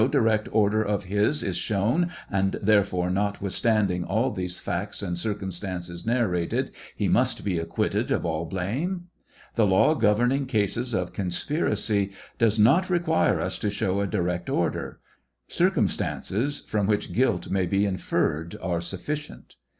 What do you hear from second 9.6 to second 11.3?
law governing cases of